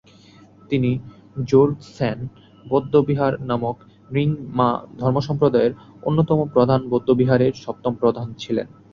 [0.71, 0.91] তিনি
[1.37, 2.17] র্দ্জোগ্স-ছেন
[2.65, 3.77] বৌদ্ধবিহার নামক
[4.09, 4.69] র্ন্যিং-মা
[4.99, 5.73] ধর্মসম্প্রদায়ের
[6.03, 8.67] অন্যতম প্রধান বৌদ্ধবিহারের সপ্তম প্রধান ছিলেন।